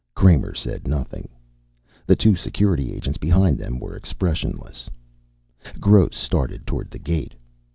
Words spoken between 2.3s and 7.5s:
Security Agents behind them were expressionless. Gross started toward the gate.